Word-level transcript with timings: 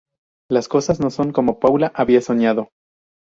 Las 0.49 0.67
cosas 0.67 0.99
no 0.99 1.11
son 1.11 1.31
como 1.31 1.59
Paula 1.59 1.91
había 1.93 2.21
soñado. 2.21 2.69